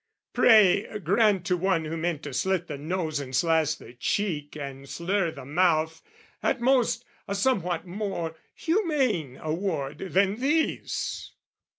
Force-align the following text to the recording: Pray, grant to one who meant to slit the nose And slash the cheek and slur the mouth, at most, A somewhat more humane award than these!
Pray, 0.33 0.97
grant 1.03 1.45
to 1.45 1.55
one 1.55 1.85
who 1.85 1.95
meant 1.95 2.23
to 2.23 2.33
slit 2.33 2.65
the 2.65 2.75
nose 2.75 3.19
And 3.19 3.35
slash 3.35 3.75
the 3.75 3.93
cheek 3.93 4.57
and 4.57 4.89
slur 4.89 5.29
the 5.29 5.45
mouth, 5.45 6.01
at 6.41 6.59
most, 6.59 7.05
A 7.27 7.35
somewhat 7.35 7.85
more 7.85 8.35
humane 8.55 9.37
award 9.37 9.99
than 9.99 10.37
these! 10.37 11.33